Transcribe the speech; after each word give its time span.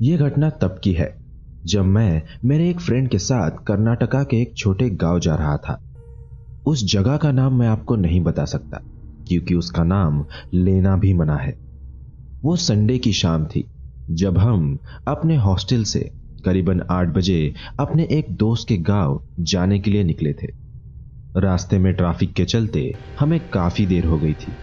यह 0.00 0.18
घटना 0.18 0.50
तब 0.50 0.80
की 0.84 0.92
है, 0.92 1.14
जब 1.66 1.84
मैं 1.84 2.22
मेरे 2.44 2.68
एक 2.70 2.80
फ्रेंड 2.80 3.08
के 3.08 3.18
साथ 3.18 3.50
कर्नाटका 3.66 4.22
के 4.22 4.40
एक 4.42 4.54
छोटे 4.56 4.88
गाँव 4.90 5.20
जा 5.20 5.34
रहा 5.34 5.56
था। 5.56 5.80
उस 6.66 6.84
जगह 6.84 7.16
का 7.16 7.32
नाम 7.32 7.58
मैं 7.58 7.68
आपको 7.68 7.96
नहीं 7.96 8.20
बता 8.20 8.44
सकता, 8.44 8.80
क्योंकि 9.26 9.54
उसका 9.54 9.84
नाम 9.84 10.24
लेना 10.54 10.96
भी 10.96 11.12
मना 11.14 11.36
है। 11.36 11.56
वो 12.42 12.56
संडे 12.56 12.98
की 12.98 13.12
शाम 13.12 13.44
थी, 13.44 13.64
जब 14.10 14.38
हम 14.38 14.78
अपने 15.08 15.36
हॉस्टल 15.36 15.84
से 15.84 16.10
करीबन 16.44 16.82
आठ 16.90 17.08
बजे 17.08 17.54
अपने 17.78 18.08
एक 18.10 18.26
दोस्त 18.30 18.68
के 18.68 18.76
गाँव 18.76 19.20
जाने 19.40 19.78
के 19.78 19.90
लिए 19.90 20.04
निकले 20.04 20.32
थे। 20.32 20.48
रास्ते 21.34 21.78
में 21.78 21.92
ट्रैफ़िक 21.94 22.32
के 22.32 22.44
चलते 22.44 22.90
हमें 23.20 23.38
काफ़ी 23.48 23.86
देर 23.86 24.04
हो 24.04 24.18
गई 24.18 24.34
थी। 24.34 24.54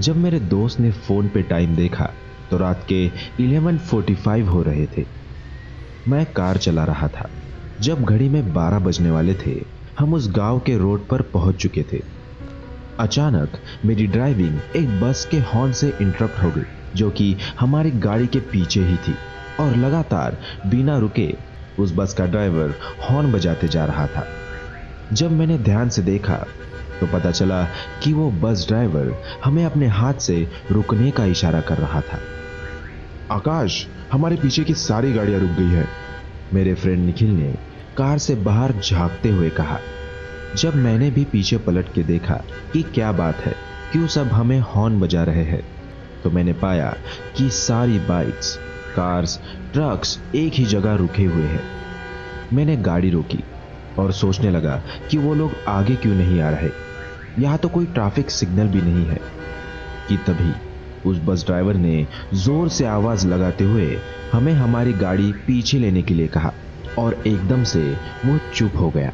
जब 0.00 0.16
मेरे 0.16 0.40
दोस्त 0.40 0.80
ने 0.80 0.90
फ़ोन 0.90 1.28
पे 1.28 1.42
टाइम 1.42 1.76
देखा 1.76 2.12
तो 2.52 2.58
रात 2.58 2.86
के 2.88 3.06
11:45 3.40 4.48
हो 4.48 4.62
रहे 4.62 4.86
थे। 4.86 5.04
मैं 6.08 6.24
कार 6.26 6.56
चला 6.56 6.84
रहा 6.84 7.08
था। 7.08 7.28
जब 7.80 8.02
घड़ी 8.04 8.28
में 8.28 8.52
12 8.54 8.78
बजने 8.78 9.10
वाले 9.10 9.34
थे, 9.34 9.54
हम 9.98 10.14
उस 10.14 10.30
गाँव 10.30 10.58
के 10.58 10.76
रोड 10.76 11.08
पर 11.08 11.22
पहुँच 11.22 11.56
चुके 11.56 11.82
थे। 11.92 12.00
अचानक 13.00 13.58
मेरी 13.84 14.06
ड्राइविंग 14.06 14.58
एक 14.76 15.00
बस 15.00 15.24
के 15.30 15.38
हॉर्न 15.38 15.72
से 15.72 15.92
इंटरप्ट 16.00 16.42
हो 16.42 16.50
गई, 16.50 16.62
जो 16.96 17.10
कि 17.10 17.36
हमारी 17.60 17.90
गाड़ी 17.90 18.26
के 18.26 18.40
पीछे 18.40 18.80
ही 18.80 18.96
थी, 18.96 19.14
और 19.60 19.76
लगातार 19.76 20.36
बिना 20.66 20.98
रुके 20.98 21.32
उस 21.78 21.92
बस 21.96 22.14
का 22.14 22.26
ड्राइवर 22.26 22.74
हॉर्न 23.02 23.32
बजाते 23.32 23.68
जा 23.68 23.84
रहा 23.84 24.06
था। 24.06 24.26
जब 25.12 25.32
मैंने 25.32 25.58
ध्यान 25.58 25.88
से 25.88 26.02
देखा 26.02 26.44
तो 27.00 27.06
पता 27.06 27.30
चला 27.30 27.64
कि 28.02 28.12
वो 28.12 28.30
बस 28.30 28.64
ड्राइवर 28.68 29.14
हमें 29.44 29.64
अपने 29.64 29.86
हाथ 29.86 30.14
से 30.14 30.48
रुकने 30.70 31.10
का 31.10 31.24
इशारा 31.24 31.60
कर 31.60 31.78
रहा 31.78 32.00
था। 32.00 32.18
आकाश 33.32 33.86
हमारे 34.12 34.36
पीछे 34.36 34.64
की 34.64 34.74
सारी 34.76 35.12
गाड़ियाँ 35.12 35.40
रुक 35.40 35.50
गई 35.50 35.70
है। 35.70 35.86
मेरे 36.50 36.74
फ्रेंड 36.74 37.04
निखिल 37.06 37.30
ने 37.30 37.52
कार 37.96 38.18
से 38.18 38.34
बाहर 38.42 38.72
झांकते 38.74 39.28
हुए 39.28 39.50
कहा, 39.50 39.78
जब 40.54 40.74
मैंने 40.76 41.10
भी 41.10 41.24
पीछे 41.24 41.56
पलट 41.58 41.92
के 41.94 42.02
देखा 42.04 42.34
कि 42.72 42.82
क्या 42.84 43.12
बात 43.12 43.36
है, 43.36 43.54
क्यों 43.92 44.06
सब 44.06 44.32
हमें 44.32 44.58
हॉर्न 44.66 44.98
बजा 45.00 45.22
रहे 45.24 45.44
हैं 45.44 45.62
तो 46.24 46.30
मैंने 46.30 46.52
पाया 46.54 46.90
कि 47.36 47.48
सारी 47.50 47.98
बाइक्स 48.00 48.56
कार्स 48.96 49.38
ट्रक्स 49.72 50.18
एक 50.34 50.52
ही 50.54 50.64
जगह 50.66 50.94
रुके 50.94 51.24
हुए 51.24 51.44
हैं। 51.44 51.62
मैंने 52.52 52.76
गाड़ी 52.78 53.10
रोकी 53.10 53.42
और 53.98 54.12
सोचने 54.12 54.50
लगा 54.50 54.76
कि 55.10 55.18
वो 55.18 55.34
लोग 55.34 55.52
आगे 55.68 55.96
क्यों 55.96 56.14
नहीं 56.14 56.40
आ 56.40 56.50
रहे। 56.50 56.70
यहाँ 57.38 57.58
तो 57.58 57.68
कोई 57.68 57.86
ट्रैफ़िक 57.88 58.30
सिग्नल 58.30 58.68
भी 58.68 58.82
नहीं 58.82 59.06
है, 59.06 59.18
कि 60.08 60.16
तभी 60.26 60.52
उस 61.04 61.18
बस 61.24 61.44
ड्राइवर 61.46 61.76
ने 61.76 62.06
ज़ोर 62.34 62.68
से 62.70 62.84
आवाज़ 62.86 63.26
लगाते 63.28 63.64
हुए 63.64 63.86
हमें 64.32 64.52
हमारी 64.54 64.92
गाड़ी 64.96 65.32
पीछे 65.46 65.78
लेने 65.78 66.02
के 66.02 66.14
लिए 66.14 66.28
कहा 66.28 66.52
और 66.96 67.22
एकदम 67.26 67.62
से 67.64 67.82
वो 68.24 68.38
चुप 68.54 68.76
हो 68.76 68.90
गया। 68.90 69.12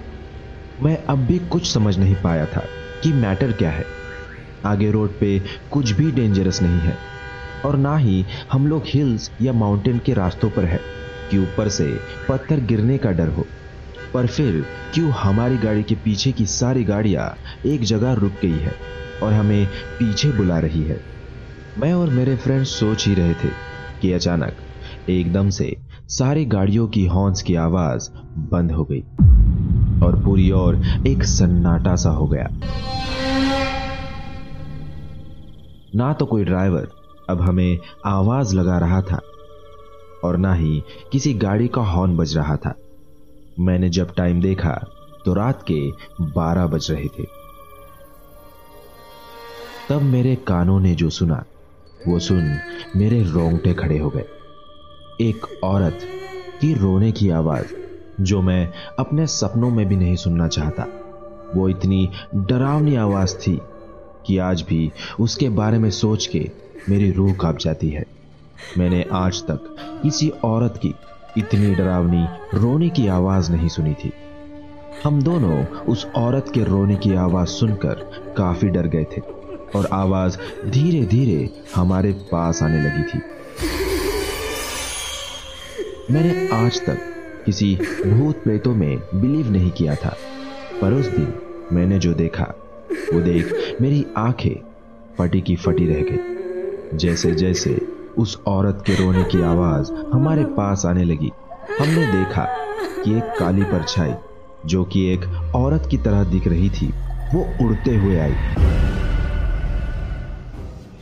मैं 0.79 0.97
अब 1.11 1.27
भी 1.27 1.39
कुछ 1.49 1.73
समझ 1.73 1.97
नहीं 1.99 2.17
पाया 2.23 2.47
था 2.47 2.67
कि 3.03 3.13
मैटर 3.13 3.53
क्या 3.53 3.71
है। 3.71 3.85
आगे 4.65 4.91
रोड 4.91 5.19
पे 5.21 5.39
कुछ 5.71 5.91
भी 5.93 6.11
डेंजरस 6.13 6.61
नहीं 6.63 6.81
है 6.81 6.99
और 7.65 7.77
ना 7.79 7.97
ही 7.97 8.25
हम 8.53 8.67
लोग 8.67 8.85
हिल्स 8.87 9.31
या 9.41 9.53
माउंटेन 9.53 9.99
के 10.07 10.13
रास्तों 10.15 10.51
पर 10.51 10.65
है 10.65 10.79
कि 11.31 11.39
ऊपर 11.39 11.69
से 11.69 11.87
पत्थर 12.29 12.61
गिरने 12.65 12.99
का 12.99 13.11
डर 13.11 13.29
हो। 13.29 13.51
पर 14.15 14.27
फिर 14.27 14.61
क्यों 14.93 15.13
हमारी 15.15 15.59
गाड़ी 15.59 15.83
के 15.85 15.95
पीछे 15.95 16.33
की 16.33 16.47
सारी 16.47 16.85
गाड़ियाँ 16.85 17.29
एक 17.67 17.85
जगह 17.85 18.13
रुक 18.15 18.39
गई 18.43 18.59
है 18.59 18.73
और 19.21 19.33
हमें 19.33 19.69
पीछे 19.99 20.31
बुला 20.33 20.59
रही 20.59 20.85
है? 20.85 20.99
मैं 21.81 21.95
और 21.95 22.11
मेरे 22.11 22.37
फ्रेंड 22.37 22.65
सोच 22.65 23.07
ही 23.07 23.15
रहे 23.15 23.35
थे 23.35 23.49
कि 24.03 24.13
अचानक, 24.13 24.53
एकदम 25.09 25.51
से, 25.51 25.77
सारी 26.09 26.45
गाड़ियों 26.45 26.89
की 26.89 27.07
हॉर्न्स 27.07 27.43
की 27.43 27.55
आवाज़ 27.55 28.11
बंद 28.39 28.73
हो 28.73 28.85
गई 28.85 29.01
और 30.07 30.23
पूरी 30.25 30.51
ओर 30.51 30.83
एक 31.07 31.23
सन्नाटा 31.25 31.97
सा 31.97 32.11
हो 32.11 32.27
गया। 32.27 32.49
ना 35.95 36.13
तो 36.13 36.27
कोई 36.27 36.45
ड्राइवर 36.45 36.89
अब 37.31 37.41
हमें 37.41 37.79
आवाज़ 38.07 38.55
लगा 38.57 38.79
रहा 38.79 39.03
था 39.03 39.21
और 40.25 40.37
ना 40.37 40.55
ही 40.55 40.83
किसी 41.13 41.35
गाड़ी 41.35 41.69
का 41.69 41.83
हॉर्न 41.83 42.17
बज 42.17 42.37
रहा 42.37 42.57
था। 42.57 42.75
मैंने 43.61 43.89
जब 43.89 44.15
टाइम 44.15 44.41
देखा 44.41 44.73
तो 45.25 45.35
रात 45.35 45.65
के 45.71 45.91
12 46.21 46.67
बज 46.67 46.91
रहे 46.91 47.09
थे। 47.19 47.25
तब 49.89 50.03
मेरे 50.03 50.35
कानों 50.37 50.81
ने 50.81 50.95
जो 50.95 51.11
सुना 51.11 51.45
वो 52.07 52.19
सुन 52.19 52.59
मेरे 52.97 53.23
रोंगटे 53.23 53.75
खड़े 53.75 53.99
हो 53.99 54.11
गए। 54.11 54.25
एक 55.21 55.65
औरत 55.65 55.99
की 56.61 56.75
रोने 56.75 57.13
की 57.13 57.31
आवाज़, 57.31 57.65
जो 58.21 58.43
मैं 58.43 58.73
अपने 58.99 59.27
सपनों 59.27 59.71
में 59.71 59.87
भी 59.87 59.97
नहीं 59.97 60.17
सुनना 60.17 60.49
चाहता। 60.49 60.87
वो 61.55 61.69
इतनी 61.69 62.11
डरावनी 62.35 62.97
आवाज़ 62.97 63.37
थी 63.37 63.61
कि 64.27 64.39
आज 64.39 64.63
भी 64.63 64.93
उसके 65.21 65.49
बारे 65.49 65.79
में 65.79 65.91
सोच 65.91 66.27
के 66.27 66.51
मेरी 66.89 67.11
रूह 67.11 67.35
काँप 67.35 67.59
जाती 67.59 67.89
है। 67.89 68.05
मैंने 68.79 69.05
आज 69.13 69.43
तक 69.43 69.77
किसी 70.03 70.29
औरत 70.29 70.81
की 70.83 70.95
इतनी 71.39 71.75
डरावनी 71.75 72.27
रोने 72.55 72.89
की 72.89 73.07
आवाज़ 73.07 73.53
नहीं 73.53 73.69
सुनी 73.69 73.95
थी। 73.95 74.13
हम 75.05 75.23
दोनों 75.23 75.65
उस 75.67 76.07
औरत 76.17 76.51
के 76.55 76.65
रोने 76.65 76.97
की 76.97 77.15
आवाज़ 77.15 77.49
सुनकर 77.49 77.95
काफ़ी 78.37 78.69
डर 78.69 78.87
गए 78.87 79.05
थे। 79.05 79.38
और 79.77 79.89
आवाज़ 79.93 80.37
धीरे 80.71 81.05
धीरे 81.07 81.49
हमारे 81.75 82.13
पास 82.13 82.63
आने 82.63 82.83
लगी 82.83 83.03
थी। 83.03 83.21
मैंने 86.11 86.49
आज 86.55 86.81
तक 86.87 86.99
किसी 87.47 87.75
भूत 88.07 88.43
प्रेतों 88.43 88.75
में 88.75 88.99
बिलीव 89.15 89.51
नहीं 89.51 89.71
किया 89.71 89.95
था, 89.95 90.17
पर 90.81 90.93
उस 90.93 91.07
दिन 91.07 91.33
मैंने 91.73 91.99
जो 91.99 92.13
देखा, 92.15 92.45
वो 93.15 93.21
देख 93.21 93.53
मेरी 93.81 94.05
आँखें 94.17 94.55
फटी 95.19 95.41
की 95.41 95.57
फटी 95.57 95.87
रह 95.87 96.01
गई। 96.11 96.97
जैसे 96.99 97.33
जैसे 97.35 97.81
उस 98.19 98.39
औरत 98.47 98.83
के 98.87 98.95
रोने 98.95 99.25
की 99.25 99.43
आवाज़ 99.43 99.93
हमारे 100.13 100.45
पास 100.45 100.87
आने 100.87 101.05
लगी, 101.05 101.31
हमने 101.81 102.07
देखा 102.07 102.47
कि 103.05 103.17
एक 103.17 103.37
काली 103.39 103.63
परछाई, 103.63 104.15
जो 104.67 104.85
कि 104.85 105.07
एक 105.13 105.53
औरत 105.57 105.89
की 105.91 105.99
तरह 105.99 106.25
दिख 106.25 106.47
रही 106.47 106.71
थी, 106.71 106.93
वो 107.35 107.67
उड़ते 107.67 107.97
हुए 107.97 108.19
आई। 108.19 108.35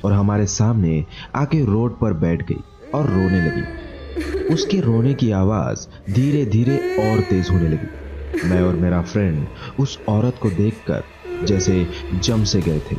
और 0.06 0.12
हमारे 0.12 0.46
सामने 0.46 1.04
आके 1.34 1.64
रोड 1.64 1.98
पर 1.98 2.12
बैठ 2.14 2.46
गई 2.48 2.62
और 2.94 3.06
रोने 3.06 3.40
लगी। 3.40 4.54
उसके 4.54 4.80
रोने 4.80 5.14
की 5.14 5.30
आवाज़ 5.32 5.86
धीरे 6.12 6.44
धीरे 6.46 6.76
और 7.04 7.20
तेज 7.20 7.50
होने 7.50 7.68
लगी। 7.68 8.48
मैं 8.48 8.60
और 8.62 8.74
मेरा 8.74 9.02
फ्रेंड 9.02 9.46
उस 9.80 9.98
औरत 10.08 10.38
को 10.42 10.50
देखकर 10.50 11.02
जैसे 11.44 11.86
जम 12.22 12.44
से 12.44 12.60
गए 12.60 12.78
थे। 12.80 12.96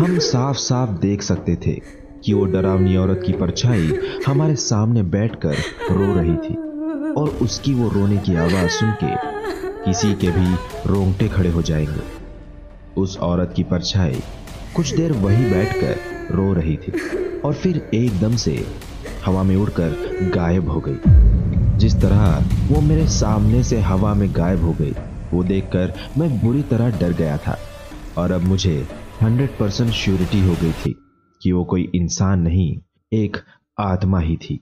हम 0.00 0.18
साफ़ 0.18 0.56
साफ़ 0.56 0.90
देख 0.90 1.22
सकते 1.22 1.56
थे 1.56 1.72
कि 2.24 2.34
वो 2.34 2.44
डरावनी 2.44 2.96
औरत 2.96 3.22
की 3.26 3.32
परछाई 3.32 3.92
हमारे 4.26 4.56
सामने 4.56 5.02
बैठकर 5.02 5.54
रो 5.90 6.14
रही 6.14 6.36
थी 6.36 6.54
और 7.12 7.28
उसकी 7.42 7.74
वो 7.74 7.88
रोने 7.88 8.16
की 8.18 8.34
आवाज़ 8.36 8.70
सुन 8.70 8.92
के 9.04 9.14
किसी 9.84 10.12
के 10.14 10.30
भी 10.30 10.54
रोंगटे 10.86 11.28
खड़े 11.28 11.50
हो 11.50 11.62
जाएँगे। 11.62 12.00
उस 12.96 13.18
औरत 13.18 13.52
की 13.56 13.62
परछाई 13.62 14.20
कुछ 14.76 14.94
देर 14.96 15.12
वही 15.12 15.44
बैठकर 15.44 16.34
रो 16.34 16.52
रही 16.52 16.76
थी 16.76 16.92
और 17.44 17.54
फिर 17.54 17.90
एकदम 17.94 18.36
से 18.36 18.66
हवा 19.26 19.42
में 19.42 19.56
उड़कर 19.56 19.90
गायब 20.34 20.68
हो 20.70 20.82
गई। 20.88 21.78
जिस 21.78 21.94
तरह 21.94 22.44
वो 22.68 22.80
मेरे 22.80 23.06
सामने 23.06 23.62
से 23.64 23.80
हवा 23.80 24.14
में 24.14 24.28
गायब 24.36 24.64
हो 24.64 24.72
गई, 24.72 24.94
वो 25.34 25.44
देखकर 25.44 25.92
मैं 26.18 26.30
बुरी 26.40 26.62
तरह 26.62 26.98
डर 26.98 27.12
गया 27.12 27.36
था 27.36 27.58
और 28.18 28.32
अब 28.32 28.40
मुझे 28.40 28.88
हंड्रेड 29.22 29.58
परसेंट 29.58 29.90
श्योरिटी 29.90 30.40
हो 30.40 30.54
गई 30.62 30.72
थी 30.72 30.94
कि 31.42 31.52
वो 31.52 31.64
कोई 31.64 31.90
इंसान 31.94 32.40
नहीं, 32.40 32.78
एक 33.12 33.36
आत्मा 33.80 34.20
ही 34.20 34.36
थी। 34.36 34.60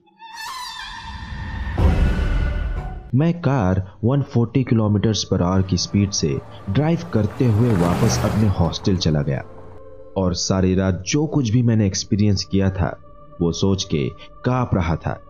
मैं 3.15 3.33
कार 3.41 3.93
140 4.05 4.65
किलोमीटर 4.65 5.13
पर 5.31 5.43
आवर 5.43 5.63
की 5.63 5.77
स्पीड 5.77 6.11
से 6.11 6.39
ड्राइव 6.71 6.99
करते 7.15 7.45
हुए 7.45 7.75
वापस 7.75 8.21
अपने 8.25 8.49
हॉस्टल 8.49 8.97
चला 8.97 9.23
गया। 9.23 9.43
और 10.17 10.35
सारी 10.35 10.75
रात 10.75 11.05
जो 11.07 11.27
कुछ 11.27 11.51
भी 11.51 11.63
मैंने 11.63 11.87
एक्सपीरियंस 11.87 12.45
किया 12.45 12.71
था, 12.71 12.99
वो 13.41 13.53
सोच 13.53 13.85
के 13.85 14.09
काँप 14.45 14.71
रहा 14.75 14.97
था। 14.97 15.21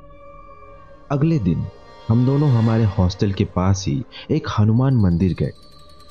अगले 1.11 1.39
दिन, 1.39 1.67
हम 2.09 2.27
दोनों 2.27 2.51
हमारे 2.51 2.85
हॉस्टल 2.85 3.33
के 3.33 3.45
पास 3.45 3.85
ही 3.89 4.05
एक 4.31 4.47
हनुमान 4.59 4.95
मंदिर 4.95 5.35
गए 5.39 5.51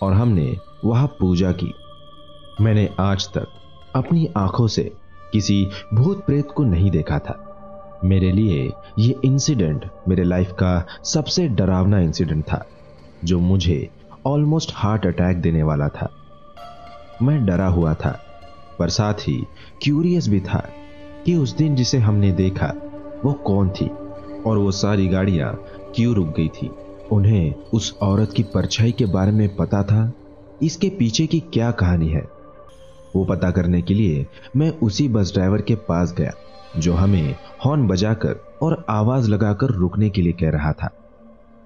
और 0.01 0.13
हमने 0.13 0.57
वहाँ 0.85 1.07
पूजा 1.07 1.51
की। 1.51 1.73
मैंने 2.61 2.89
आज 2.99 3.27
तक 3.27 3.47
अपनी 3.95 4.29
आँखों 4.37 4.67
से 4.67 4.93
किसी 5.33 5.67
भूत 5.93 6.25
प्रेत 6.25 6.47
को 6.55 6.63
नहीं 6.63 6.91
देखा 6.91 7.19
था। 7.19 7.41
मेरे 8.03 8.31
लिए 8.31 8.73
ये 8.99 9.15
इंसिडेंट 9.25 9.85
मेरे 10.07 10.23
लाइफ 10.23 10.51
का 10.51 10.87
सबसे 11.03 11.47
डरावना 11.47 11.99
इंसिडेंट 11.99 12.43
था, 12.43 12.65
जो 13.23 13.39
मुझे 13.39 13.89
ऑलमोस्ट 14.25 14.71
हार्ट 14.73 15.05
अटैक 15.05 15.37
देने 15.37 15.63
वाला 15.63 15.87
था। 15.87 16.09
मैं 17.21 17.45
डरा 17.45 17.67
हुआ 17.67 17.93
था। 17.93 18.21
पर 18.79 18.89
साथ 18.89 19.13
ही 19.13 19.47
क्यूरियस 19.81 20.27
भी 20.27 20.39
था 20.39 20.69
कि 21.25 21.35
उस 21.35 21.57
दिन 21.57 21.75
जिसे 21.75 21.97
हमने 21.97 22.31
देखा, 22.31 22.73
वो 23.25 23.33
कौन 23.33 23.69
थी? 23.69 23.89
और 24.45 24.57
वो 24.57 24.71
सारी 24.71 25.07
गाड़ियाँ 25.07 25.65
क्यों 25.95 26.15
रुक 26.15 26.27
गई 26.27 26.47
थी? 26.47 26.71
उन्हें 27.11 27.55
उस 27.73 27.97
औरत 28.01 28.33
की 28.35 28.43
परछाई 28.43 28.91
के 28.91 29.05
बारे 29.05 29.31
में 29.31 29.55
पता 29.55 29.83
था? 29.83 30.11
इसके 30.63 30.89
पीछे 30.89 31.27
की 31.27 31.39
क्या 31.39 31.71
कहानी 31.71 32.09
है? 32.09 32.27
वो 33.15 33.25
पता 33.25 33.51
करने 33.51 33.81
के 33.81 33.93
लिए 33.93 34.27
मैं 34.55 34.79
उसी 34.79 35.09
बस 35.09 35.33
ड्राइवर 35.33 35.61
के 35.61 35.75
पास 35.75 36.13
गया, 36.13 36.31
जो 36.77 36.93
हमें 36.93 37.35
हॉर्न 37.65 37.87
बजाकर 37.87 38.35
और 38.61 38.85
आवाज़ 38.89 39.29
लगाकर 39.29 39.67
रुकने 39.67 40.09
के 40.09 40.21
लिए 40.21 40.33
कह 40.33 40.49
रहा 40.49 40.71
था। 40.71 40.89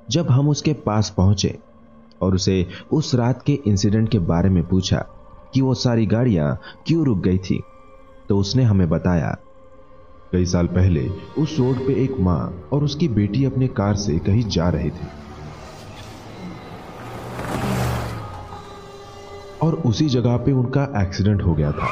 जब 0.10 0.30
हम 0.30 0.50
उसके 0.50 0.74
पास 0.74 1.10
पहुँचे 1.10 1.60
और 2.22 2.36
उसे 2.36 2.68
उस 2.92 3.16
रात 3.16 3.42
के 3.42 3.54
इंसिडेंट 3.54 4.10
के 4.10 4.20
बारे 4.20 4.50
में 4.50 4.68
पूछा 4.68 5.06
कि 5.54 5.62
वो 5.62 5.74
सारी 5.74 6.06
गाड़ियाँ 6.06 6.60
क्यों 6.88 7.06
रुक 7.06 7.20
गई 7.20 7.38
थी? 7.38 7.64
तो 8.30 8.38
उसने 8.38 8.64
हमें 8.64 8.90
बताया, 8.90 9.38
कई 10.32 10.46
साल 10.46 10.68
पहले 10.68 11.08
उस 11.38 11.56
रोड 11.60 11.78
पे 11.78 11.94
एक 12.04 12.20
माँ 12.20 12.68
और 12.74 12.84
उसकी 12.84 13.08
बेटी 13.08 13.46
अपने 13.46 13.68
कार 13.68 13.96
से 13.96 14.18
कहीं 14.20 14.44
जा 14.44 14.70
रहे 14.70 14.90
थे। 14.90 15.08
और 19.62 19.76
उसी 19.86 20.10
जगह 20.10 20.38
पे 20.38 20.52
उनका 20.52 20.84
एक्सीडेंट 20.98 21.42
हो 21.42 21.54
गया 21.54 21.72
था। 21.72 21.92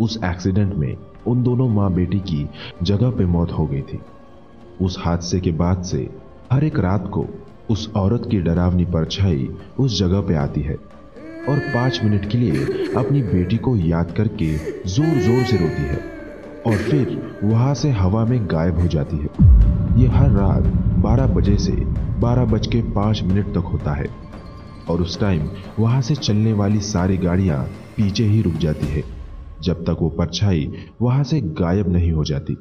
उस 0.00 0.18
एक्सीडेंट 0.24 0.74
में 0.74 0.96
उन 1.26 1.42
दोनों 1.42 1.68
माँ 1.68 1.92
बेटी 1.92 2.18
की 2.20 2.48
जगह 2.82 3.10
पे 3.10 3.24
मौत 3.26 3.52
हो 3.52 3.66
गई 3.66 3.82
थी। 3.82 4.00
उस 4.80 4.98
हादसे 4.98 5.40
के 5.40 5.50
बाद 5.52 5.82
से 5.82 6.08
हर 6.52 6.64
एक 6.64 6.78
रात 6.78 7.10
को 7.14 7.26
उस 7.70 7.90
औरत 7.96 8.28
की 8.30 8.40
डरावनी 8.40 8.84
परछाई 8.84 9.48
उस 9.78 9.98
जगह 9.98 10.20
पे 10.20 10.34
आती 10.34 10.60
है 10.60 10.74
और 11.48 11.58
पाँच 11.74 12.00
मिनट 12.04 12.30
के 12.30 12.38
लिए 12.38 12.92
अपनी 12.96 13.22
बेटी 13.22 13.56
को 13.56 13.76
याद 13.76 14.12
करके 14.16 14.56
ज़ोर 14.88 15.18
ज़ोर 15.18 15.44
से 15.44 15.56
रोती 15.56 15.82
है 15.82 15.98
और 16.66 16.76
फिर 16.80 17.40
वहाँ 17.44 17.74
से 17.74 17.90
हवा 17.90 18.24
में 18.24 18.46
गायब 18.50 18.78
हो 18.78 18.86
जाती 18.86 19.16
है। 19.16 20.00
ये 20.00 20.08
हर 20.08 20.30
रात 20.30 20.64
12 21.04 21.34
बजे 21.34 21.56
से 21.58 21.72
बारह 22.20 22.44
बज 22.44 22.66
के 22.66 22.80
पाँच 22.92 23.22
मिनट 23.22 23.52
तक 23.54 23.70
होता 23.72 23.92
है 23.92 24.08
और 24.90 25.02
उस 25.02 25.18
टाइम 25.20 25.48
वहाँ 25.78 26.00
से 26.02 26.14
चलने 26.14 26.52
वाली 26.52 26.80
सारी 26.80 27.16
गाड़ियाँ 27.16 27.62
पीछे 27.96 28.24
ही 28.24 28.42
रुक 28.42 28.54
जाती 28.54 28.86
है। 28.86 29.02
जब 29.62 29.84
तक 29.84 29.98
वो 30.00 30.08
परछाई 30.08 30.70
वहाँ 31.02 31.24
से 31.24 31.40
गायब 31.60 31.92
नहीं 31.92 32.10
हो 32.12 32.24
जाती, 32.24 32.56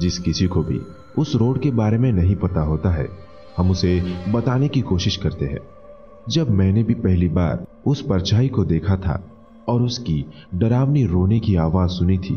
जिस 0.00 0.18
किसी 0.18 0.46
को 0.46 0.62
भी 0.62 0.80
उस 1.18 1.34
रोड 1.36 1.60
के 1.62 1.70
बारे 1.70 1.98
में 1.98 2.12
नहीं 2.12 2.36
पता 2.36 2.60
होता 2.60 2.90
है 2.90 3.08
हम 3.58 3.70
उसे 3.70 4.00
बताने 4.28 4.68
की 4.68 4.80
कोशिश 4.80 5.16
करते 5.16 5.46
हैं। 5.46 5.60
जब 6.28 6.50
मैंने 6.50 6.82
भी 6.82 6.94
पहली 6.94 7.28
बार 7.28 7.64
उस 7.86 8.02
परछाई 8.02 8.48
को 8.48 8.64
देखा 8.64 8.96
था 8.96 9.22
और 9.68 9.82
उसकी 9.82 10.24
डरावनी 10.54 11.04
रोने 11.06 11.40
की 11.40 11.54
आवाज़ 11.56 11.90
सुनी 11.90 12.18
थी 12.18 12.34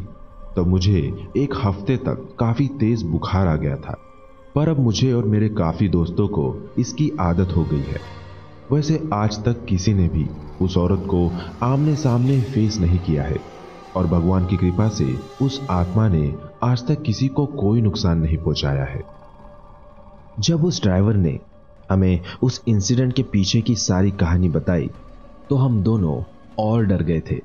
तो 0.56 0.66
मुझे 0.66 1.00
एक 1.38 1.54
हफ़्ते 1.64 1.98
तक 1.98 2.28
काफ़ी 2.40 2.68
तेज 2.80 3.04
बुखार 3.04 3.48
आ 3.48 3.56
गया 3.56 3.76
था। 3.76 3.98
पर 4.56 4.70
अब 4.70 4.80
मुझे 4.80 5.12
और 5.14 5.26
मेरे 5.26 5.50
काफ़ी 5.50 5.88
दोस्तों 5.90 6.28
को 6.28 6.72
इसकी 6.80 7.12
आदत 7.20 7.56
हो 7.56 7.64
गई 7.64 7.82
है। 7.82 8.02
वैसे 8.72 9.02
आज 9.14 9.38
तक 9.46 9.66
किसी 9.66 9.94
ने 9.94 10.08
भी 10.08 10.28
उस 10.62 10.78
औरत 10.78 11.04
को 11.06 11.28
आमने 11.64 11.96
सामने 11.96 12.42
फेस 12.42 12.78
नहीं 12.80 13.00
किया 13.00 13.24
है 13.24 13.40
और 13.96 14.08
भगवान 14.08 14.46
की 14.46 14.58
कृपा 14.58 14.88
से 14.90 15.14
उस 15.42 15.66
आत्मा 15.70 16.08
ने 16.10 16.34
आज 16.64 16.88
तक 16.88 17.02
किसी 17.02 17.28
को 17.28 17.46
कोई 17.46 17.82
नुकसान 17.82 18.20
नहीं 18.20 18.38
पहुँचाया 18.38 18.84
है। 18.84 19.21
जब 20.40 20.64
उस 20.66 20.82
ड्राइवर 20.82 21.16
ने 21.16 21.40
हमें 21.90 22.20
उस 22.44 22.62
इंसिडेंट 22.68 23.14
के 23.14 23.24
पीछे 23.24 23.62
की 23.62 23.76
सारी 23.76 24.12
कहानी 24.12 24.50
बताई 24.50 24.90
तो 25.50 25.56
हम 25.56 25.82
दोनों 25.84 26.22
और 26.60 26.86
डर 26.86 27.04
गए 27.04 27.22
थे। 27.32 27.36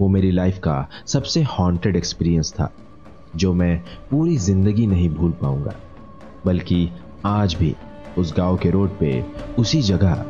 वो 0.00 0.08
मेरी 0.08 0.30
लाइफ 0.30 0.58
का 0.58 0.88
सबसे 1.06 1.42
हॉन्टेड 1.42 1.96
एक्सपीरियंस 1.96 2.52
था, 2.52 2.70
जो 3.36 3.52
मैं 3.52 3.78
पूरी 4.10 4.36
ज़िंदगी 4.36 4.86
नहीं 4.86 5.08
भूल 5.10 5.32
पाऊँगा, 5.32 5.74
बल्कि 6.46 6.88
आज 7.26 7.54
भी 7.54 7.74
उस 8.18 8.34
गाँव 8.36 8.56
के 8.56 8.70
रोड 8.70 8.98
पे 8.98 9.24
उसी 9.58 9.82
जगह 9.82 10.24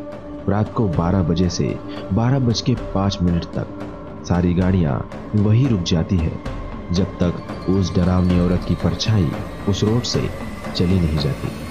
रात 0.49 0.73
को 0.75 0.89
12 0.89 1.23
बजे 1.29 1.49
से 1.51 1.69
बारह 2.13 2.39
बज 2.39 2.61
के 2.61 2.75
पाँच 2.95 3.19
मिनट 3.23 3.45
तक 3.55 4.25
सारी 4.29 4.53
गाड़ियाँ 4.55 4.99
वही 5.37 5.67
रुक 5.67 5.83
जाती 5.83 6.17
है, 6.17 6.33
जब 6.93 7.19
तक 7.23 7.69
उस 7.71 7.95
डरावनी 7.95 8.41
औरत 8.41 8.65
की 8.69 8.75
परछाई 8.75 9.31
उस 9.69 9.83
रोड 9.85 10.03
से 10.03 10.29
चली 10.77 11.01
नहीं 11.01 11.19
जाती। 11.19 11.66